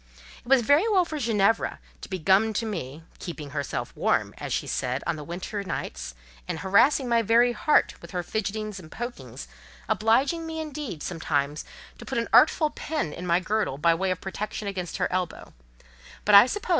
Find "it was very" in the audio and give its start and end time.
0.43-0.87